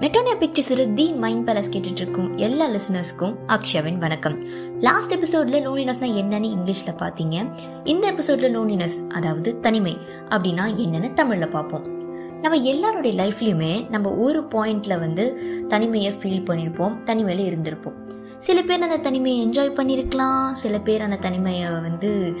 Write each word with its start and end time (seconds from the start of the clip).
மெட்டோனியா 0.00 0.38
pictures 0.38 0.94
the 0.94 1.12
mind 1.12 1.50
palace 1.50 1.70
கேட்டுட்டு 1.70 2.00
இருக்கும் 2.00 2.36
எல்லா 2.36 2.68
லிசனர்ஸ்க்கும் 2.68 3.34
அக்ஷவின் 3.48 3.98
வணக்கம். 3.98 4.44
லாஸ்ட் 4.80 5.14
எபிசோட்ல 5.14 5.56
லோன்லினஸ்னா 5.60 6.08
என்னன்னு 6.20 6.56
இங்கிலீஷ்ல 6.56 6.94
பாத்தீங்க. 6.98 7.58
இந்த 7.84 8.12
எபிசோட்ல 8.12 8.50
லோனினஸ் 8.56 9.08
அதாவது 9.08 9.60
தனிமை 9.60 9.98
அப்படின்னா 10.28 10.64
என்னன்னு 10.76 11.10
தமிழ்ல 11.16 11.50
பார்ப்போம் 11.50 12.00
நம்ம 12.40 12.58
எல்லாருடைய 12.58 13.24
லைஃப்லயுமே 13.24 13.90
நம்ம 13.90 14.10
ஒரு 14.10 14.40
பாயிண்ட்ல 14.40 14.98
வந்து 14.98 15.40
தனிமையை 15.68 16.12
ஃபீல் 16.12 16.44
பண்ணியிருப்போம் 16.44 16.96
தனிமையில 17.04 17.52
இருந்திருப்போம். 17.52 17.94
சில 18.38 18.62
பேர் 18.62 18.82
அந்த 18.82 18.96
தனிமையை 18.96 19.48
என்ஜாய் 19.48 19.76
பண்ணியிருக்கலாம் 19.76 20.52
சில 20.52 20.78
பேர் 20.78 21.00
அந்த 21.00 21.16
தனிமையை 21.16 21.70
வந்து 21.70 22.36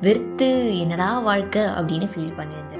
வெறுத்து 0.00 0.78
என்னடா 0.78 1.18
வாழ்க்கை 1.18 1.62
அப்படின்னு 1.62 2.10
ஃபீல் 2.14 2.36
பண்ணியிருந்திருக்கலாம் 2.36 2.79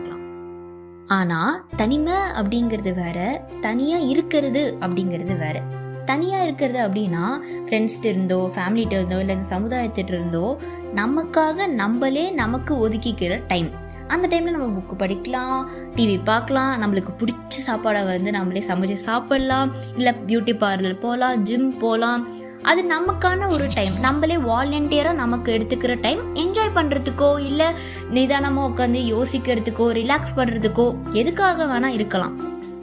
ஆனால் 1.11 1.62
தனிமை 1.77 2.12
அப்படிங்கிறது 2.12 2.95
வேற 2.95 3.42
தனியாக 3.60 4.04
இருக்கிறது 4.04 4.79
அப்படிங்கிறது 4.80 5.36
வேற. 5.38 5.62
தனியாக 6.04 6.45
இருக்கிறது 6.45 6.78
அப்படின்னா 6.88 7.24
ஃப்ரெண்ட்ஸ்கிட்ட 7.66 8.05
இருந்தோ 8.05 8.50
ஃபேமிலிகிட்ட 8.56 8.92
இருந்தோ 8.92 9.20
இல்லை 9.20 9.36
சமுதாயத்திட்ட 9.50 10.10
இருந்தோ 10.10 10.59
நமக்காக 10.95 11.66
நம்மளே 11.66 12.30
நமக்கு 12.30 12.88
ஒதுக்கிக்கிற 12.88 13.46
டைம் 13.48 13.70
அந்த 14.09 14.28
டைமில் 14.28 14.50
நம்ம 14.50 14.80
புக்கு 14.80 15.06
படிக்கலாம் 15.06 15.69
டிவி 15.96 16.20
பார்க்கலாம் 16.24 16.83
நம்மளுக்கு 16.83 17.12
பிடிச்ச 17.19 17.58
சாப்பாடை 17.66 18.05
வந்து 18.05 18.30
நம்மளே 18.30 18.64
சமைச்சு 18.69 18.97
சாப்பிடலாம் 18.97 19.74
இல்லை 19.97 20.14
பியூட்டி 20.27 20.55
பார்லர் 20.58 20.98
போகலாம் 20.98 21.42
ஜிம் 21.42 21.78
போகலாம் 21.78 22.27
அது 22.62 22.82
நமக்கான 22.82 23.48
ஒரு 23.48 23.66
டைம் 23.74 23.92
நம்மளே 24.00 24.37
வாலண்டியராக 24.37 25.12
நமக்கு 25.12 25.52
எடுத்துக்கிற 25.52 26.00
டைம் 26.00 26.34
என்ஜாய் 26.34 26.74
பண்ணுறதுக்கோ 26.74 27.38
இல்லை 27.38 27.66
நிதானமாக 28.10 28.70
உட்காந்து 28.70 29.00
யோசிக்கிறதுக்கோ 29.14 29.86
ரிலாக்ஸ் 30.00 30.36
பண்ணுறதுக்கோ 30.36 30.95
எதுக்காக 31.12 31.64
வேணால் 31.64 31.96
இருக்கலாம். 31.98 32.41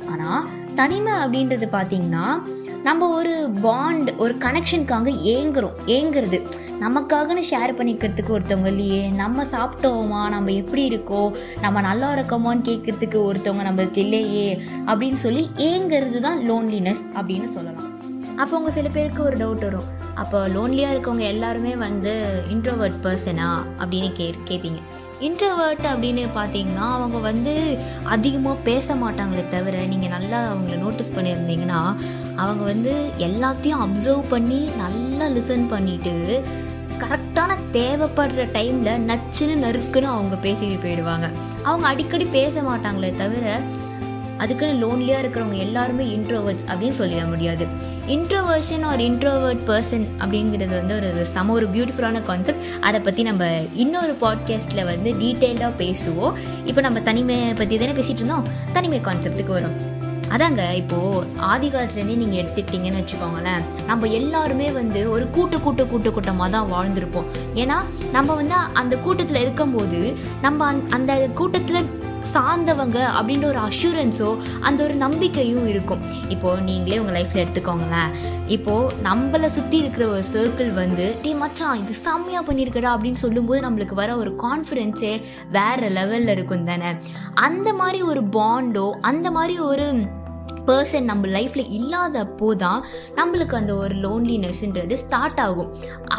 ஆனால் 0.09 0.47
தனிமை 0.75 1.13
அப்படின்றது 1.13 1.67
பார்த்தீங்கன்னா 1.71 2.41
நம்ம 2.83 3.09
ஒரு 3.09 3.49
பாண்ட் 3.61 4.09
ஒரு 4.17 4.35
கனெக்ஷனுக்காக 4.39 5.13
ஏங்குறோம். 5.33 5.77
ஏங்குறது. 5.85 6.45
நமக்காகன்னு 6.79 7.43
ஷேர் 7.51 7.77
பண்ணிக்கிறதுக்கு 7.77 8.29
ஒருத்தவங்க 8.29 8.67
இல்லையே. 8.67 9.09
நம்ம 9.09 9.43
சாப்பிட்டோமா? 9.43 10.29
நம்ம 10.29 10.51
எப்படி 10.51 10.89
இருக்கோ? 10.89 11.33
நம்ம 11.61 11.81
நல்லா 11.81 12.13
இருக்கோமான்னு 12.13 12.67
கேட்கறதுக்கு 12.67 13.19
ஒருத்தவங்க 13.31 13.65
நம்மளுக்கு 13.69 13.97
இல்லையே 13.97 14.61
அப்படின்னு 14.85 15.13
சொல்லி 15.13 15.49
ஏங்கிறது 15.57 16.19
தான் 16.19 16.51
லோன்லினஸ் 16.51 17.03
அப்படின்னு 17.15 17.43
சொல்லலாம். 17.43 17.96
அப்போ 18.41 18.57
உங்கள் 18.57 18.73
சில 18.73 18.87
பேருக்கு 18.89 19.21
ஒரு 19.23 19.37
டவுட் 19.37 19.63
வரும். 19.67 19.87
அப்போ 20.21 20.37
லோன்லியாக 20.47 20.93
இருக்கவங்க 20.93 21.23
எல்லாருமே 21.33 21.75
வந்து 21.75 22.13
இன்ட்ரோவர்ட் 22.53 22.97
பர்சனா 23.03 23.47
அப்படின்னு 23.79 24.09
கே 24.11 24.27
கேட்பீங்க 24.49 24.79
இன்ட்ரோவர்ட் 25.27 25.85
அப்படின்னு 25.91 26.23
பார்த்தீங்கன்னா 26.35 26.85
அவங்க 26.97 27.17
வந்து 27.17 27.53
அதிகமாக 28.15 28.63
பேச 28.63 28.95
மாட்டாங்களே 28.95 29.43
தவிர 29.47 29.85
நீங்கள் 29.85 30.13
நல்லா 30.15 30.39
அவங்கள 30.51 30.77
நோட்டீஸ் 30.77 31.15
பண்ணியிருந்தீங்கன்னா 31.15 31.81
அவங்க 32.35 32.63
வந்து 32.63 32.93
எல்லாத்தையும் 33.27 33.83
அப்சர்வ் 33.85 34.23
பண்ணி 34.29 34.59
நல்லா 34.83 35.27
லிசன் 35.27 35.67
பண்ணிட்டு 35.67 36.15
கரெக்டான 37.03 37.57
தேவைப்படுற 37.71 38.43
டைமில் 38.57 39.03
நச்சுன்னு 39.09 39.55
நறுக்குன்னு 39.65 40.13
அவங்க 40.15 40.35
பேசிட்டு 40.47 40.77
போயிடுவாங்க. 40.85 41.27
அவங்க 41.63 41.87
அடிக்கடி 41.87 42.25
பேச 42.37 42.61
மாட்டாங்களே 42.61 43.11
தவிர 43.15 43.61
அதுக்குன்னு 44.43 44.81
லோன்லியாக 44.83 45.21
இருக்கிறவங்க 45.23 45.57
எல்லாருமே 45.65 46.05
இன்ட்ரோவர்ட்ஸ் 46.17 46.65
அப்படின்னு 46.69 46.97
சொல்லிட 47.01 47.23
முடியாது. 47.33 47.65
இன்ட்ரோவர்ஷன் 48.15 48.85
ஆர் 48.89 49.01
இன்ட்ரோவர்ட் 49.07 49.63
பர்சன் 49.69 50.05
அப்படிங்கிறது 50.21 50.73
வந்து 50.79 50.95
ஒரு 50.99 51.25
சம 51.35 51.53
ஒரு 51.57 51.67
பியூட்டிஃபுல்லான 51.75 52.21
கான்செப்ட் 52.29 52.65
அதை 52.89 52.99
பற்றி 52.99 53.23
நம்ம 53.29 53.51
இன்னொரு 53.83 54.15
பாட்காஸ்ட்டில் 54.21 54.87
வந்து 54.93 55.11
டீட்டெயில்டாக 55.23 55.73
பேசுவோம். 55.83 56.35
இப்போ 56.65 56.81
நம்ம 56.87 57.01
தனிமையை 57.11 57.51
பற்றி 57.53 57.77
தானே 57.77 57.95
பேசிகிட்டு 57.99 58.23
இருந்தோம். 58.23 58.47
தனிமை 58.73 59.01
கான்செப்ட்டுக்கு 59.09 59.57
வரும். 59.59 59.77
அதாங்க 60.35 60.61
இப்போது 60.79 61.27
ஆதி 61.49 61.67
காலத்துலேருந்தே 61.73 62.15
நீங்கள் 62.21 62.39
எடுத்துக்கிட்டீங்கன்னு 62.39 63.01
வச்சுக்கோங்களேன். 63.01 63.61
நம்ம 63.89 64.07
எல்லாருமே 64.19 64.67
வந்து 64.79 65.01
ஒரு 65.11 65.25
கூட்டு 65.35 65.57
கூட்டு 65.65 65.83
கூட்டு 65.91 66.09
கூட்டமாக 66.15 66.49
தான் 66.55 66.71
வாழ்ந்திருப்போம். 66.73 67.29
ஏன்னா 67.61 67.77
நம்ம 68.15 68.35
வந்து 68.41 68.57
அந்த 68.81 68.97
கூட்டத்தில் 69.05 69.43
இருக்கும்போது 69.45 70.01
நம்ம 70.45 70.67
அந்த 70.97 71.13
கூட்டத்தில் 71.41 71.89
சார்ந்தவங்க 72.33 72.97
அப்படின்ற 73.17 73.45
ஒரு 73.53 73.59
அஷூரன்ஸோ 73.67 74.29
அந்த 74.67 74.79
ஒரு 74.87 74.95
நம்பிக்கையும் 75.03 75.67
இருக்கும். 75.73 76.01
இப்போ 76.35 76.49
நீங்களே 76.69 76.99
உங்கள் 77.03 77.17
லைஃப்பில் 77.17 77.43
எடுத்துக்கோங்களேன். 77.43 78.11
இப்போ 78.55 78.75
நம்மளை 79.07 79.47
சுற்றி 79.55 79.77
இருக்கிற 79.83 80.03
ஒரு 80.15 80.23
சர்க்கிள் 80.33 80.69
வந்து 80.81 81.05
டே 81.23 81.31
மச்சான் 81.41 81.79
இது 81.83 81.95
செம்மையாக 82.03 82.45
பண்ணியிருக்கடா 82.49 82.91
அப்படின்னு 82.95 83.23
சொல்லும்போது 83.23 83.61
நம்மளுக்கு 83.67 83.95
வர 84.01 84.11
ஒரு 84.17 84.33
கான்ஃபிடென்ஸே 84.45 85.15
வேற 85.57 85.89
லெவலில் 85.97 86.33
இருக்கும் 86.35 86.69
தானே. 86.71 86.91
அந்த 87.47 87.67
மாதிரி 87.81 88.01
ஒரு 88.11 88.23
பாண்டோ 88.37 88.85
அந்த 89.11 89.27
மாதிரி 89.39 89.57
ஒரு 89.71 89.87
பர்சன் 90.69 91.09
நம்ம 91.09 91.27
லைஃப்பில் 91.35 91.69
இல்லாதப்போ 91.77 92.47
தான் 92.63 92.79
நம்மளுக்கு 93.19 93.55
அந்த 93.59 93.73
ஒரு 93.83 93.95
லோன்லினஸ்ன்றது 94.05 94.95
ஸ்டார்ட் 95.03 95.39
ஆகும். 95.45 95.69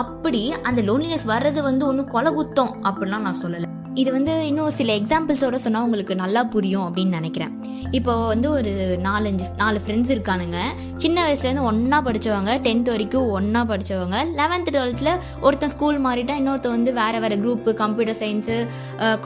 அப்படி 0.03 0.43
அந்த 0.69 0.83
லோன்லினஸ் 0.83 1.27
வர்றது 1.35 1.63
வந்து 1.71 1.87
ஒன்றும் 1.87 2.13
கொலை 2.15 2.33
குத்தம் 2.39 2.73
அப்படிலாம் 2.91 3.27
நான் 3.29 3.43
சொல்லலை. 3.43 3.69
இது 4.01 4.11
வந்து 4.17 4.33
இன்னும் 4.49 4.77
சில 4.79 4.93
எக்ஸாம்பிள்ஸோட 5.01 5.57
சொன்னால் 5.65 5.85
உங்களுக்கு 5.87 6.15
நல்லா 6.23 6.43
புரியும் 6.55 6.85
அப்படின்னு 6.87 7.19
நினைக்கிறேன். 7.19 7.53
இப்போ 7.99 8.13
வந்து 8.27 8.49
ஒரு 8.57 8.73
நாலஞ்சு 9.07 9.47
நாலு 9.61 9.79
ஃப்ரெண்ட்ஸ் 9.85 10.13
இருக்கானுங்க. 10.15 10.59
சின்ன 11.05 11.17
வயசுலேருந்து 11.27 11.67
ஒன்றா 11.71 11.99
படித்தவங்க 12.07 12.53
டென்த் 12.67 12.91
வரைக்கும் 12.93 13.31
ஒன்றா 13.39 13.63
படித்தவங்க 13.71 14.19
லெவன்த்து 14.41 14.75
டுவெல்த்தில் 14.77 15.13
ஒருத்தன் 15.47 15.73
ஸ்கூல் 15.75 15.99
மாறிட்டா 16.07 16.37
இன்னொருத்தன் 16.41 16.77
வந்து 16.77 16.93
வேறு 17.01 17.21
வேறு 17.25 17.39
குரூப்பு 17.45 17.73
கம்ப்யூட்டர் 17.83 18.21
சயின்ஸு 18.23 18.59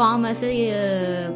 காமர்ஸு 0.00 0.50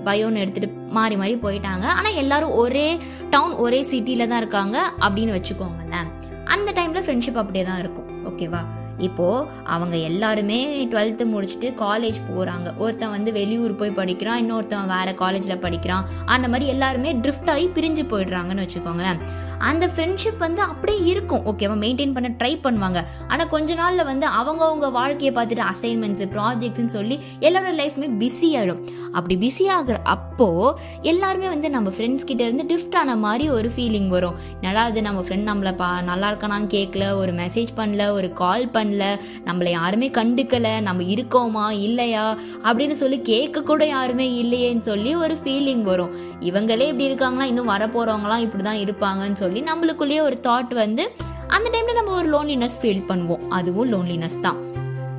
பயோன்னு 0.08 0.42
எடுத்துகிட்டு 0.44 0.70
மாறி 0.98 1.16
மாறி 1.22 1.36
போயிட்டாங்க. 1.46 1.86
ஆனால் 1.98 2.18
எல்லாரும் 2.22 2.56
ஒரே 2.64 2.88
டவுன் 3.34 3.54
ஒரே 3.66 3.82
சிட்டியில் 3.92 4.30
தான் 4.32 4.42
இருக்காங்க 4.44 4.78
அப்படின்னு 5.06 5.36
வச்சுக்கோங்களேன். 5.38 6.10
அந்த 6.56 6.70
டைமில் 6.72 7.06
ஃப்ரெண்ட்ஷிப் 7.06 7.42
அப்படியே 7.44 7.64
தான் 7.70 7.80
இருக்கும் 7.84 8.10
ஓகேவா 8.30 8.62
இப்போது 8.98 9.46
அவங்க 9.64 9.96
எல்லாருமே 9.96 10.86
டுவெல்த்து 10.86 11.24
முடிச்சுட்டு 11.34 11.68
காலேஜ் 11.80 12.20
போகிறாங்க 12.30 12.76
ஒருத்தன் 12.76 13.10
வந்து 13.10 13.32
வெளியூர் 13.32 13.74
போய் 13.74 13.90
படிக்கிறான் 13.90 14.40
இன்னொருத்தன் 14.42 14.86
வேறு 14.86 15.14
காலேஜில் 15.14 15.58
படிக்கிறான். 15.58 16.06
அந்த 16.24 16.48
மாதிரி 16.48 16.70
எல்லாருமே 16.70 17.12
ட்ரிஃப்ட் 17.12 17.50
ஆகி 17.50 17.70
பிரிஞ்சு 17.74 18.04
போயிடுறாங்கன்னு 18.12 18.66
வச்சுக்கோங்களேன். 18.66 19.18
அந்த 19.58 19.86
ஃப்ரெண்ட்ஷிப் 19.86 20.38
வந்து 20.38 20.62
அப்படியே 20.62 21.04
இருக்கும். 21.04 21.46
ஓகேவா 21.46 21.76
மெயின்டைன் 21.84 22.12
பண்ண 22.12 22.28
ட்ரை 22.38 22.52
பண்ணுவாங்க. 22.64 23.04
ஆனால் 23.28 23.48
கொஞ்ச 23.48 23.74
நாளில் 23.74 24.04
வந்து 24.04 24.26
அவங்கவுங்க 24.26 24.90
வாழ்க்கையை 24.90 25.34
பார்த்துட்டு 25.34 25.64
அசைன்மெண்ட்ஸு 25.72 26.26
ப்ராஜெக்ட்னு 26.34 26.84
சொல்லி 26.84 27.18
எல்லாரோட 27.40 27.74
லைஃப்மே 27.82 28.10
பிஸி 28.22 28.50
ஆகிடும் 28.60 28.82
அப்படி 29.12 29.36
பிஸி 29.42 29.68
ஆகிற 29.68 30.00
அப்போ 30.02 30.78
எல்லாருமே 31.02 31.48
வந்து 31.48 31.70
நம்ம 31.70 31.90
ஃப்ரெண்ட்ஸ் 31.90 32.24
கிட்ட 32.24 32.44
இருந்து 32.44 32.64
டிஃப்ட் 32.72 32.96
ஆன 32.96 33.16
மாதிரி 33.16 33.50
ஒரு 33.50 33.70
ஃபீலிங் 33.76 34.08
வரும். 34.08 34.34
நல்லா 34.60 34.82
அது 34.82 35.02
நம்ம 35.02 35.20
ஃப்ரெண்ட் 35.20 35.48
நம்மளை 35.50 35.76
பா 35.76 36.00
நல்லா 36.00 36.32
இருக்கானான்னு 36.32 36.68
கேட்கல 36.70 37.14
ஒரு 37.14 37.32
மெசேஜ் 37.32 37.68
பண்ணல 37.76 38.10
ஒரு 38.10 38.32
கால் 38.32 38.66
பண்ணல 38.66 39.18
நம்மளை 39.44 39.68
யாருமே 39.68 40.10
கண்டுக்கல 40.10 40.80
நம்ம 40.80 41.02
இருக்கோமா 41.02 41.70
இல்லையா 41.70 42.38
அப்படின்னு 42.62 42.92
சொல்லி 42.92 43.20
கேட்க 43.20 43.62
கூட 43.62 43.86
யாருமே 43.86 44.42
இல்லையேன்னு 44.42 44.78
சொல்லி 44.78 45.14
ஒரு 45.14 45.38
ஃபீலிங் 45.44 45.82
வரும். 45.82 46.14
இவங்களே 46.40 46.86
இப்படி 46.86 47.04
இருக்காங்களா 47.04 47.44
இன்னும் 47.44 47.68
வரப்போறவங்களாம் 47.68 48.44
இப்படிதான் 48.46 48.82
இருப்பாங்கன்னு 48.86 49.32
சொல்லி 49.32 49.62
நம்மளுக்குள்ளேயே 49.62 50.20
ஒரு 50.20 50.38
தாட் 50.42 50.74
வந்து 50.74 51.12
அந்த 51.46 51.70
டைம்ல 51.70 51.94
நம்ம 51.94 52.14
ஒரு 52.14 52.30
லோன்லினஸ் 52.34 52.80
ஃபீல் 52.82 53.04
பண்ணுவோம். 53.08 53.48
அதுவும் 53.48 53.92
லோன்லினஸ் 53.92 54.40
தான். 54.40 54.75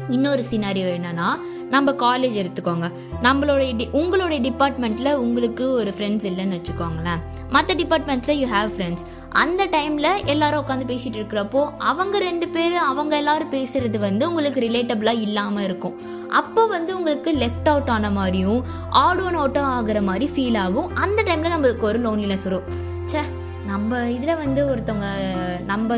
இன்னொரு 0.10 0.46
சினாரியோ 0.52 0.90
என்னன்னா 1.00 1.30
நம்ம 1.70 1.92
காலேஜ் 1.92 2.38
எடுத்துக்கோங்க. 2.44 2.92
நம்மளுடைய 3.24 3.76
டி 3.76 3.90
உங்களுடைய 3.92 4.52
டிபார்ட்மெண்ட்ல 4.52 5.14
உங்களுக்கு 5.14 5.72
ஒரு 5.72 5.94
ஃப்ரெண்ட்ஸ் 5.98 6.28
இல்லைன்னு 6.30 6.60
வச்சுக்கோங்களேன். 6.60 7.22
மற்ற 7.50 7.74
டிபார்ட்மெண்ட்ஸ்ல 7.74 8.32
யூ 8.32 8.48
ஹேவ் 8.48 8.72
ஃப்ரெண்ட்ஸ் 8.78 9.04
அந்த 9.30 9.66
டைம்ல 9.66 10.26
எல்லாரும் 10.26 10.64
உட்காந்து 10.66 10.90
பேசிட்டு 10.92 11.18
இருக்கிறப்போ 11.18 11.70
அவங்க 11.78 12.20
ரெண்டு 12.20 12.48
பேர் 12.48 12.74
அவங்க 12.74 13.18
எல்லாரும் 13.18 13.52
பேசுறது 13.52 14.00
வந்து 14.00 14.28
உங்களுக்கு 14.30 14.62
ரிலேட்டபிளா 14.62 15.20
இல்லாம 15.20 15.64
இருக்கும். 15.64 15.96
அப்போ 16.30 16.66
வந்து 16.68 16.98
உங்களுக்கு 16.98 17.32
லெஃப்ட் 17.32 17.68
அவுட் 17.68 17.90
ஆன 17.90 18.12
மாதிரியும் 18.12 18.64
ஆட் 18.90 19.22
ஒன் 19.22 19.34
அவுட் 19.34 19.58
ஆகிற 19.58 20.02
மாதிரி 20.02 20.28
ஃபீல் 20.36 20.58
ஆகும். 20.58 20.96
அந்த 20.96 21.24
டைம்ல 21.24 21.52
நம்மளுக்கு 21.56 21.82
ஒரு 21.82 22.02
லோன்லினஸ் 22.02 22.44
வரும். 22.44 22.64
சே 23.06 23.20
நம்ம 23.70 24.00
இதில் 24.16 24.40
வந்து 24.42 24.62
ஒருத்தவங்க 24.72 25.08
நம்ம 25.72 25.98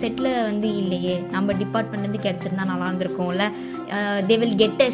செட்டில் 0.00 0.30
வந்து 0.48 0.68
இல்லையே. 0.82 1.16
நம்ம 1.34 1.52
டிபார்ட்மெண்ட்லேருந்து 1.62 2.24
கிடச்சிருந்தா 2.26 2.68
நல்லா 2.70 2.88
இருந்திருக்கும்ல. 2.90 3.46
தே 4.30 4.36
வில் 4.42 4.60
கெட் 4.62 4.84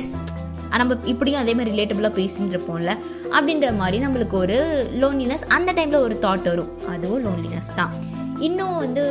நம்ம 0.80 0.94
இப்படியும் 1.10 1.40
அதே 1.40 1.52
மாதிரி 1.54 1.70
ரிலேட்டபுளாக 1.74 2.16
பேசிட்டு 2.20 2.54
இருப்போம்ல. 2.54 2.92
அப்படின்ற 3.36 3.66
மாதிரி 3.80 3.98
நம்மளுக்கு 4.04 4.36
ஒரு 4.44 4.56
லோன்லினஸ் 5.02 5.44
அந்த 5.56 5.72
டைமில் 5.72 6.04
ஒரு 6.06 6.16
தாட் 6.22 6.48
வரும். 6.52 6.72
அதுவும் 6.94 7.24
லோன்லினஸ் 7.26 7.70
தான். 7.76 7.92
இன்னும் 8.40 8.76
வந்து 8.76 9.02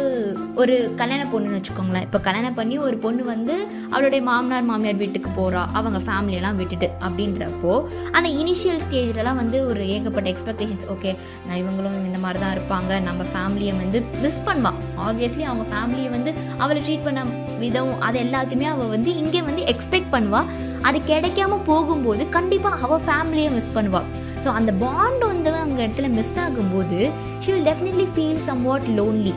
ஒரு 0.56 0.94
கல்யாண 0.96 1.28
பொண்ணுன்னு 1.32 1.58
வச்சுக்கோங்களேன். 1.60 2.02
இப்போ 2.02 2.20
கல்யாணம் 2.20 2.54
பண்ணி 2.54 2.78
ஒரு 2.78 2.98
பொண்ணு 2.98 3.24
வந்து 3.24 3.68
அவளுடைய 3.92 4.24
மாமனார் 4.24 4.64
மாமியார் 4.64 4.96
வீட்டுக்கு 4.96 5.30
போகிறா 5.30 5.62
அவங்க 5.74 5.98
ஃபேமிலியெல்லாம் 5.98 6.56
விட்டுட்டு 6.56 6.90
அப்படின்றப்போ 7.06 7.86
அந்த 8.12 8.30
இனிஷியல் 8.30 8.82
ஸ்டேஜ்லலாம் 8.86 9.36
வந்து 9.36 9.68
ஒரு 9.68 9.88
ஏகப்பட்ட 9.88 10.30
எக்ஸ்பெக்டேஷன்ஸ் 10.34 10.88
ஓகே 10.96 11.16
நான் 11.48 11.58
இவங்களும் 11.58 12.06
இந்த 12.06 12.18
மாதிரி 12.18 12.40
தான் 12.40 12.56
இருப்பாங்க. 12.58 13.02
நம்ம 13.02 13.24
ஃபேமிலியை 13.34 13.78
வந்து 13.78 14.02
மிஸ் 14.22 14.42
பண்ணுவான் 14.46 14.80
ஆப்வியஸ்லி 14.98 15.42
அவங்க 15.42 15.66
ஃபேமிலியை 15.74 16.10
வந்து 16.10 16.34
அவளை 16.58 16.82
ட்ரீட் 16.82 17.04
பண்ண 17.04 17.24
விதம் 17.60 18.00
அது 18.00 18.20
எல்லாத்தையுமே 18.20 18.64
அவள் 18.64 18.88
வந்து 18.88 19.16
இங்கே 19.16 19.42
வந்து 19.42 19.64
எக்ஸ்பெக்ட் 19.64 20.14
பண்ணுவாள் 20.14 20.46
அது 20.82 21.00
கிடைக்காம 21.00 21.64
போகும்போது 21.64 22.30
கண்டிப்பாக 22.30 22.76
அவள் 22.82 23.04
ஃபேமிலியை 23.10 23.52
மிஸ் 23.52 23.76
பண்ணுவாள் 23.76 24.08
ஸோ 24.44 24.50
அந்த 24.60 24.72
பாண்ட் 24.84 25.24
வந்து 25.32 25.52
அங்கே 25.64 25.82
இடத்துல 25.86 26.10
மிஸ் 26.18 26.40
ஆகும்போது 26.46 27.00
she 27.44 27.50
will 27.54 27.70
definitely 27.70 28.08
feel 28.16 28.42
somewhat 28.70 28.90
lonely 29.00 29.36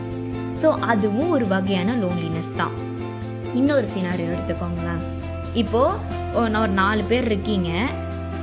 so 0.62 0.68
அதுவும் 0.92 1.32
ஒரு 1.36 1.46
வகையான 1.54 1.94
லோன்லினஸ் 2.02 2.52
தான். 2.60 2.74
இன்னொரு 3.60 3.86
சினாரியோ 3.94 4.30
எடுத்துக்கோங்களேன். 4.34 5.02
இப்போது 5.62 6.50
நான் 6.52 6.62
ஒரு 6.66 6.74
நாலு 6.82 7.02
பேர் 7.10 7.28
இருக்கீங்க. 7.30 7.70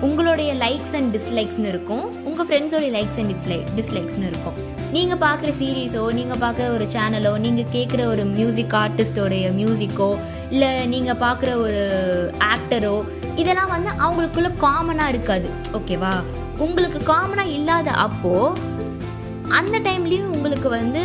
உங்களுடைய 0.05 0.51
லைக்ஸ் 0.61 0.95
அண்ட் 0.97 1.11
டிஸ்லைக்ஸ்னு 1.15 1.69
இருக்கும். 1.71 2.05
உங்கள் 2.29 2.47
ஃப்ரெண்ட்ஸோடைய 2.47 2.91
லைக்ஸ் 2.95 3.19
அண்ட் 3.21 3.31
டிஸ்லைக் 3.33 3.67
டிஸ்லைக்ஸ்னு 3.77 4.29
இருக்கும். 4.31 4.57
நீங்கள் 4.95 5.21
பார்க்குற 5.25 5.51
சீரீஸோ 5.59 6.03
நீங்கள் 6.19 6.41
பார்க்குற 6.45 6.65
ஒரு 6.77 6.87
சேனலோ 6.95 7.33
நீங்கள் 7.45 7.69
கேட்குற 7.75 8.01
ஒரு 8.13 8.25
மியூசிக் 8.37 8.75
ஆர்டிஸ்டோடைய 8.83 9.47
மியூசிக்கோ 9.59 10.09
இல்லை 10.53 10.71
நீங்கள் 10.93 11.21
பார்க்குற 11.25 11.51
ஒரு 11.65 11.83
ஆக்டரோ 12.53 12.95
இதெல்லாம் 13.43 13.73
வந்து 13.75 13.91
அவங்களுக்குள்ள 14.05 14.51
காமனாக 14.65 15.13
இருக்காது. 15.15 15.49
ஓகேவா 15.79 16.13
உங்களுக்கு 16.57 17.13
காமனாக 17.13 17.47
இல்லாத 17.47 17.91
அப்போது 17.91 18.59
அந்த 19.49 19.79
டைம்லேயும் 19.79 20.25
உங்களுக்கு 20.25 20.69
வந்து 20.69 21.03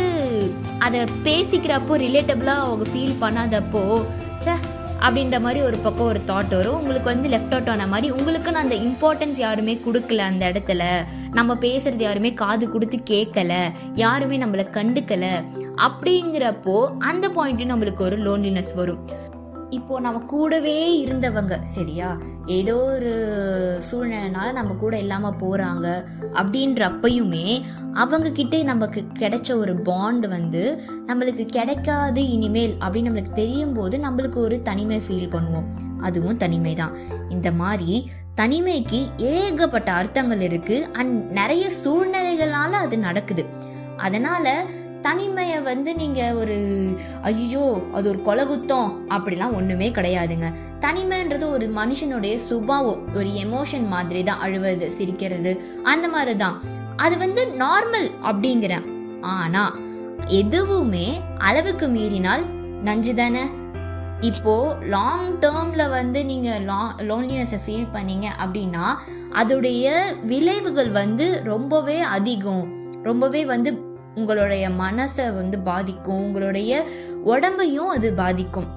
அதை 0.79 0.99
பேசிக்கிறப்போ 0.99 1.95
ரிலேட்டபிளாக 2.05 2.65
அவங்க 2.65 2.89
ஃபீல் 2.89 3.15
பண்ணாதப்போ 3.21 4.05
சே 4.39 4.51
அப்படின்ற 4.99 5.39
மாதிரி 5.41 5.61
ஒரு 5.61 5.77
பக்கம் 5.77 6.05
ஒரு 6.05 6.21
தாட் 6.27 6.49
வரும். 6.49 6.75
உங்களுக்கு 6.75 7.03
வந்து 7.03 7.29
லெஃப்ட் 7.29 7.51
அவுட் 7.51 7.69
ஆன 7.69 7.87
மாதிரி 7.87 8.11
உங்களுக்குன்னு 8.11 8.51
அந்த 8.51 8.75
இம்பார்ட்டன்ஸ் 8.75 9.37
யாருமே 9.37 9.81
கொடுக்கல 9.85 10.17
அந்த 10.17 10.45
இடத்துல. 10.47 10.83
நம்ம 11.31 11.55
பேசுறது 11.55 11.99
யாருமே 11.99 12.33
காது 12.33 12.69
கொடுத்து 12.69 12.99
கேட்கல. 13.09 13.53
யாருமே 13.93 14.37
நம்மளை 14.37 14.65
கண்டுக்கல. 14.71 15.43
அப்படிங்கிறப்போ 15.77 16.97
அந்த 16.97 17.29
பாயிண்ட்லையும் 17.29 17.73
நம்மளுக்கு 17.73 17.99
ஒரு 17.99 18.17
லோன்லினஸ் 18.17 18.75
வரும். 18.75 19.09
இப்போ 19.69 19.99
நம்ம 19.99 20.19
கூடவே 20.19 21.05
இருந்தவங்க 21.05 21.63
சரியா? 21.63 22.17
ஏதோ 22.45 22.75
ஒரு 22.75 23.11
சூழ்நிலைனால 23.91 24.51
நம்ம 24.51 24.73
கூட 24.73 24.97
இல்லாம 24.97 25.35
போறாங்க 25.39 26.05
அப்படின்றப்பயுமே 26.33 27.61
அவங்க 27.93 28.31
கிட்ட 28.31 28.63
நமக்கு 28.63 29.03
கிடைச்ச 29.19 29.57
ஒரு 29.57 29.75
பாண்ட் 29.75 30.27
வந்து 30.27 30.81
நம்மளுக்கு 31.07 31.45
கிடைக்காது 31.45 32.29
இனிமேல் 32.29 32.75
அப்படின்னு 32.79 33.09
நம்மளுக்கு 33.09 33.31
தெரியும் 33.31 33.73
போது 33.73 33.97
நம்மளுக்கு 33.97 34.35
ஒரு 34.35 34.61
தனிமை 34.61 35.01
ஃபீல் 35.07 35.33
பண்ணுவோம். 35.35 35.69
அதுவும் 36.01 36.37
தனிமை 36.37 36.73
தான். 36.73 36.95
இந்த 37.29 37.51
மாதிரி 37.51 38.09
தனிமைக்கு 38.35 38.99
ஏகப்பட்ட 39.17 39.91
அர்த்தங்கள் 39.91 40.41
இருக்கு. 40.41 40.87
அண்ட் 40.93 41.31
நிறைய 41.31 41.69
சூழ்நிலைகளால 41.85 42.71
அது 42.85 42.97
நடக்குது. 42.97 43.45
அதனால 43.97 44.65
தனிமையை 45.01 45.59
வந்து 45.61 45.95
நீங்கள் 45.95 46.33
ஒரு 46.33 46.57
ஐயோ 47.21 47.81
அது 47.93 48.09
ஒரு 48.09 48.21
கொலகுத்தம். 48.21 48.89
அப்படிலாம் 49.09 49.55
ஒன்றுமே 49.55 49.89
கிடையாதுங்க. 49.89 50.47
தனிமைன்றது 50.79 51.49
ஒரு 51.49 51.67
மனுஷனுடைய 51.75 52.39
சுபாவம் 52.39 53.15
ஒரு 53.15 53.29
எமோஷன் 53.45 53.87
மாதிரி 53.87 54.23
தான் 54.23 54.39
அழுவது 54.39 54.93
சிரிக்கிறது 54.97 55.61
அந்த 55.83 56.07
மாதிரி 56.07 56.35
தான் 56.35 56.61
அது 56.95 57.17
வந்து 57.17 57.41
நார்மல் 57.59 58.09
அப்படிங்கிறேன் 58.23 58.87
ஆனால் 59.21 59.75
எதுவுமே 60.27 61.07
அளவுக்கு 61.37 61.87
மீறினால் 61.87 62.43
நஞ்சு 62.83 63.13
தானே? 63.13 63.43
இப்போ 64.21 64.75
லாங் 64.93 65.39
டேர்ம்ல 65.39 65.89
வந்து 65.89 66.25
நீங்க 66.25 66.49
லோன்லினஸை 67.09 67.59
ஃபீல் 67.65 67.93
பண்ணீங்க 67.93 68.27
அப்படின்னா 68.43 68.85
அதோடைய 69.41 69.91
விளைவுகள் 70.23 70.91
வந்து 70.91 71.41
ரொம்பவே 71.43 71.99
அதிகம். 71.99 72.65
ரொம்பவே 73.03 73.45
வந்து 73.45 73.88
உங்களுடைய 74.19 74.65
மனசை 74.83 75.25
வந்து 75.39 75.59
பாதிக்கும் 75.69 76.23
உங்களுடைய 76.25 76.83
உடம்பையும் 77.25 77.93
அது 77.95 78.09
பாதிக்கும். 78.13 78.69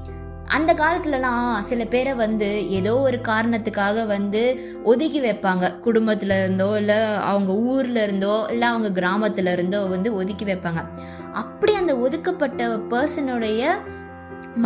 அந்த 0.46 0.70
காலத்துலலாம் 0.74 1.44
சில 1.62 1.82
பேரை 1.84 2.12
வந்து 2.14 2.48
ஏதோ 2.70 2.92
ஒரு 3.00 3.18
காரணத்துக்காக 3.28 4.04
வந்து 4.06 4.42
ஒதுக்கி 4.84 5.20
வைப்பாங்க. 5.20 5.64
குடும்பத்துல 5.84 6.36
இருந்தோ 6.38 6.66
இல்லை 6.76 6.98
அவங்க 7.30 7.52
ஊர்ல 7.70 7.98
இருந்தோ 8.02 8.34
இல்லை 8.50 8.66
அவங்க 8.68 8.88
கிராமத்துல 8.98 9.52
இருந்தோ 9.52 9.80
வந்து 9.94 10.10
ஒதுக்கி 10.14 10.44
வைப்பாங்க. 10.44 10.82
அப்படி 11.42 11.74
அந்த 11.74 11.94
ஒதுக்கப்பட்ட 11.96 12.62
பர்சனுடைய 12.92 13.72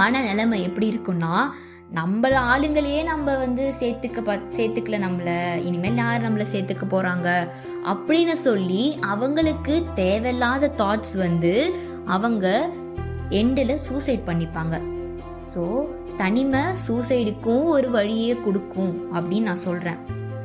மன 0.01 0.21
நிலைமை 0.21 0.59
எப்படி 0.63 0.87
இருக்கும்னா 0.93 1.35
நம்மள 1.95 2.35
ஆளுங்களையே 2.53 3.05
நம்ம 3.05 3.37
வந்து 3.37 3.75
சேர்த்துக்க 3.81 4.21
ப 4.21 4.37
சேர்த்துக்கல 4.37 4.97
நம்மள. 5.05 5.57
இனிமேல் 5.61 5.95
யார் 5.95 6.23
நம்மள 6.23 6.45
சேர்த்துக்க 6.53 6.85
போகிறாங்க 6.89 7.49
அப்படின்னு 7.85 8.33
சொல்லி 8.33 8.99
அவங்களுக்கு 9.01 9.85
தேவையில்லாத 9.95 10.73
தாட்ஸ் 10.77 11.17
வந்து 11.17 11.75
அவங்க 12.05 12.69
எண்டில் 13.31 13.75
சூசைட் 13.75 14.27
பண்ணிப்பாங்க. 14.27 14.81
ஸோ 15.55 15.87
தனிமை 16.17 16.61
சூசைடுக்கும் 16.89 17.65
ஒரு 17.65 17.91
வழியே 17.91 18.37
கொடுக்கும் 18.45 19.15
அப்படின்னு 19.15 19.43
நான் 19.43 19.57
சொல்கிறேன் 19.57 19.99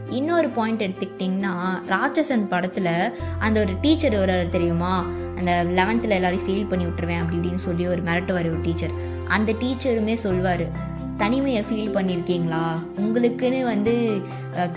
இன்னொரு 0.09 0.49
பாயிண்ட் 0.49 0.81
எடுத்துக்கிட்டிங்கன்னா 0.81 1.53
ராட்சசன் 1.89 2.47
படத்தில் 2.47 3.17
அந்த 3.39 3.59
ஒரு 3.59 3.73
டீச்சர் 3.81 4.15
ஒரு 4.15 4.49
தெரியுமா? 4.49 5.05
அந்த 5.38 5.63
லெவன்த்தில் 5.63 6.09
எல்லாரையும் 6.09 6.47
ஃபெயில் 6.47 6.67
பண்ணி 6.67 6.85
விட்டுருவேன் 6.85 7.19
அப்படி 7.19 7.38
இப்படின்னு 7.38 7.65
சொல்லி 7.67 7.88
ஒரு 7.88 8.01
மிரட்டுவார் 8.01 8.49
ஒரு 8.53 8.61
டீச்சர் 8.61 8.91
அந்த 9.27 9.51
டீச்சருமே 9.51 10.13
சொல்வார் 10.13 10.89
தனிமையை 11.21 11.62
ஃபீல் 11.68 11.95
பண்ணியிருக்கீங்களா 11.95 12.63
உங்களுக்குன்னு 13.03 13.59
வந்து 13.71 13.94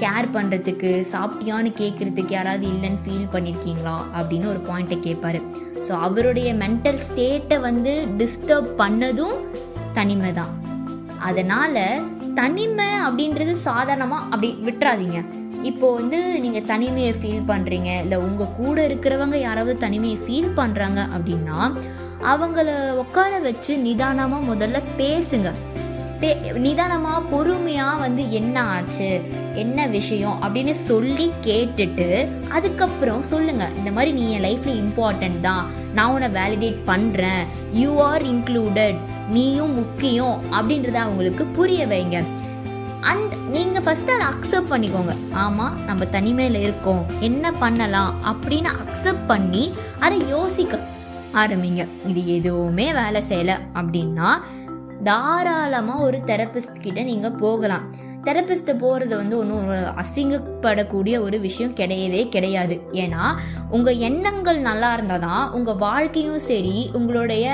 கேர் 0.02 0.28
பண்ணுறதுக்கு 0.36 0.90
சாப்பிட்டியான்னு 1.12 1.70
கேட்குறதுக்கு 1.80 2.34
யாராவது 2.36 2.66
இல்லைன்னு 2.72 3.02
ஃபீல் 3.04 3.30
பண்ணியிருக்கீங்களா 3.34 3.96
அப்படின்னு 4.18 4.50
ஒரு 4.54 4.60
பாயிண்ட்டை 4.68 4.98
கேட்பாரு 5.06 5.40
ஸோ 5.86 5.92
அவருடைய 6.06 6.50
மென்டல் 6.64 7.00
ஸ்டேட்டை 7.06 7.56
வந்து 7.68 7.94
டிஸ்டர்ப் 8.20 8.70
பண்ணதும் 8.82 9.38
தனிமை 9.98 10.32
தான் 10.40 10.52
அதனால் 11.28 11.82
தனிமை 12.38 12.88
அப்படின்றது 13.06 13.52
சாதாரணமாக 13.68 14.26
அப்படி 14.32 14.48
விட்டுறாதீங்க. 14.68 15.18
இப்போ 15.70 15.86
வந்து 15.98 16.18
நீங்கள் 16.44 16.66
தனிமையை 16.70 17.12
ஃபீல் 17.20 17.46
பண்ணுறீங்க 17.50 17.90
இல்லை 18.04 18.16
உங்கள் 18.26 18.56
கூட 18.58 18.76
இருக்கிறவங்க 18.88 19.36
யாராவது 19.44 19.74
தனிமையை 19.84 20.18
ஃபீல் 20.24 20.50
பண்ணுறாங்க 20.58 21.00
அப்படின்னா 21.14 21.58
அவங்கள 22.32 22.68
உட்கார 23.02 23.32
வச்சு 23.46 23.72
நிதானமாக 23.86 24.48
முதல்ல 24.50 24.78
பேசுங்க. 25.00 25.48
பே 26.24 26.34
நிதானமாக 26.54 27.20
பொறுமையாக 27.20 27.98
வந்து 27.98 28.22
என்ன 28.32 28.62
ஆச்சு 28.62 29.08
என்ன 29.54 29.86
விஷயம் 29.86 30.36
அப்படின்னு 30.42 30.70
சொல்லி 30.70 31.30
கேட்டுட்டு 31.42 32.06
அதுக்கப்புறம் 32.48 33.20
சொல்லுங்க 33.20 33.64
இந்த 33.76 33.90
மாதிரி 33.90 34.12
நீ 34.12 34.24
என் 34.30 34.44
லைஃப்ல 34.44 34.72
இம்பார்ட்டன்ட் 34.84 35.40
தான் 35.40 35.66
நான் 35.94 36.12
உன்னை 36.12 36.28
வேலிடேட் 36.28 36.78
பண்றேன் 36.84 37.44
யூ 37.72 38.00
ஆர் 38.00 38.22
இன்க்ளூடட் 38.22 38.98
நீயும் 39.30 39.74
முக்கியம் 39.74 40.40
அப்படின்றத 40.52 40.94
அவங்களுக்கு 40.94 41.46
புரிய 41.58 41.86
வைங்க. 41.86 42.24
அண்ட் 43.00 43.34
நீங்க 43.50 43.80
ஃபர்ஸ்ட் 43.80 44.10
அதை 44.10 44.26
அக்செப்ட் 44.32 44.72
பண்ணிக்கோங்க. 44.72 45.14
ஆமா 45.44 45.68
நம்ம 45.86 46.04
தனிமையில 46.04 46.64
இருக்கோம் 46.66 47.06
என்ன 47.20 47.52
பண்ணலாம் 47.52 48.12
அப்படின்னு 48.32 48.72
அக்செப்ட் 48.82 49.26
பண்ணி 49.26 49.72
அதை 50.00 50.28
யோசிக்க 50.28 50.80
ஆரம்பிங்க. 51.42 51.88
இது 52.06 52.20
எதுவுமே 52.34 52.92
வேலை 52.92 53.22
செய்யல 53.28 53.52
அப்படின்னா 53.74 54.28
தாராளமாக 55.08 56.04
ஒரு 56.06 56.18
தெரப்பிஸ்ட் 56.26 56.80
கிட்ட 56.80 57.02
நீங்கள் 57.02 57.38
போகலாம். 57.42 57.84
தெரபிஸ்ட் 58.26 58.70
போகிறது 58.78 59.16
வந்து 59.16 59.38
ஒன்றும் 59.38 59.70
அசிங்கப்படக்கூடிய 60.02 61.14
ஒரு 61.20 61.40
விஷயம் 61.40 61.74
கிடையவே 61.74 62.28
கிடையாது. 62.28 62.76
ஏன்னா 62.92 63.24
உங்கள் 63.70 63.98
எண்ணங்கள் 64.08 64.60
நல்லா 64.68 64.90
இருந்தால் 64.92 65.20
தான் 65.20 65.50
உங்கள் 65.50 65.80
வாழ்க்கையும் 65.86 66.42
சரி 66.50 66.76
உங்களுடைய 66.92 67.46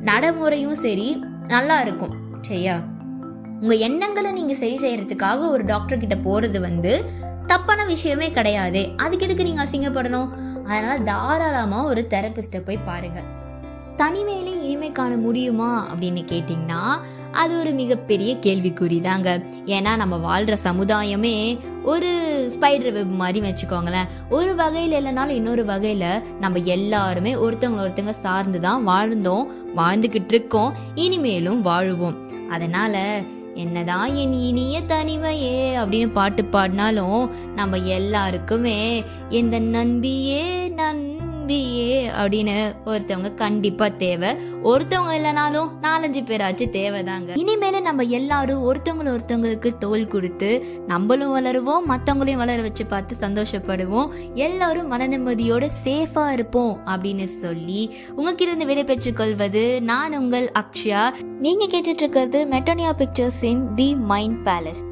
நடைமுறையும் 0.00 0.74
சரி 0.74 1.08
நல்லா 1.46 1.80
இருக்கும். 1.80 2.14
சரியா? 2.40 2.76
உங்கள் 3.62 3.82
எண்ணங்களை 3.88 4.32
நீங்கள் 4.32 4.60
சரி 4.62 4.76
செய்யறதுக்காக 4.84 5.48
ஒரு 5.48 5.64
டாக்டர் 5.64 6.02
கிட்ட 6.04 6.16
போகிறது 6.16 6.60
வந்து 6.60 6.92
தப்பான 7.46 7.84
விஷயமே 7.84 8.30
கிடையாது. 8.30 8.82
அதுக்கு 8.96 9.26
எதுக்கு 9.26 9.44
நீங்கள் 9.44 9.66
அசிங்கப்படணும்? 9.66 10.32
அதனால 10.66 10.96
தாராளமாக 11.10 11.90
ஒரு 11.92 12.02
தெரப்பிஸ்ட்டை 12.10 12.60
போய் 12.64 12.86
பாருங்கள் 12.90 13.40
தனிமையிலே 13.96 14.62
இனிமை 14.62 14.92
காண 14.92 15.16
முடியுமா 15.16 15.88
அப்படின்னு 15.94 16.22
கேட்டிங்கன்னா 16.32 16.82
அது 17.32 17.58
ஒரு 17.58 17.70
மிகப்பெரிய 17.70 18.34
கேள்விக்குறி 18.34 19.00
தாங்க 19.00 19.42
ஏன்னா 19.66 19.96
நம்ம 19.96 20.16
வாழ்ற 20.16 20.56
சமுதாயமே 20.64 21.58
ஒரு 21.82 22.10
ஸ்பைடர் 22.54 22.92
வெப் 22.92 23.14
மாதிரி 23.14 23.48
வச்சுக்கோங்களேன். 23.48 24.08
ஒரு 24.30 24.54
வகையில் 24.54 25.04
இல்லைனாலும் 25.04 25.28
இன்னொரு 25.28 25.64
வகையில் 25.64 26.22
நம்ம 26.40 26.58
எல்லாருமே 26.58 27.34
ஒருத்தவங்க 27.34 27.84
ஒருத்தங்க 27.84 28.10
சார்ந்து 28.10 28.60
தான் 28.60 28.86
வாழ்ந்தோம் 28.86 29.46
வாழ்ந்துக்கிட்டு 29.76 30.34
இருக்கோம் 30.34 30.74
இனிமேலும் 30.94 31.64
வாழுவோம். 31.64 32.48
அதனால் 32.48 33.40
என்னதான் 33.54 34.14
என் 34.14 34.32
இனிய 34.32 34.80
தனிமையே 34.80 35.56
அப்படின்னு 35.78 36.12
பாட்டு 36.12 36.44
பாடினாலும் 36.44 37.30
நம்ம 37.54 37.76
எல்லாருக்குமே 37.76 39.04
எந்த 39.28 39.58
நண்பியே 39.58 40.68
நண்பியே 41.52 42.08
அப்படின்னு 42.08 42.54
ஒருத்தவங்க 42.86 43.34
கண்டிப்பா 43.34 43.88
தேவை. 43.88 44.28
ஒருத்தவங்க 44.64 45.12
இல்லைனாலும் 45.18 45.68
நாலஞ்சு 45.82 46.20
பேராச்சு 46.28 46.66
தேவைதாங்க. 46.76 47.30
இனிமேல 47.42 47.80
நம்ம 47.80 48.02
எல்லாரும் 48.02 48.62
ஒருத்தவங்களை 48.62 49.16
ஒருத்தவங்களுக்கு 49.16 49.78
தோல் 49.78 50.06
கொடுத்து 50.08 50.50
நம்மளும் 50.86 51.34
வளருவோம் 51.36 51.88
மற்றவங்களையும் 51.88 52.42
வளர 52.44 52.62
வச்சு 52.62 52.86
பார்த்து 52.86 53.16
சந்தோஷப்படுவோம். 53.20 54.08
எல்லாரும் 54.34 54.88
மன 54.88 55.08
நிம்மதியோட 55.08 55.68
சேஃபா 55.84 56.30
இருப்போம் 56.30 56.78
அப்படின்னு 56.86 57.28
சொல்லி 57.40 57.94
உங்ககிட்ட 58.16 58.80
இருந்து 58.82 59.12
கொள்வது 59.12 59.82
நான் 59.82 60.18
உங்கள் 60.18 60.50
அக்ஷயா. 60.62 61.04
நீங்க 61.38 61.66
கேட்டுட்டு 61.66 62.02
இருக்கிறது 62.04 62.46
மெட்டோனியா 62.50 62.92
pictures 62.92 63.42
in 63.42 63.74
the 63.74 63.94
mind 63.94 64.46
palace. 64.46 64.82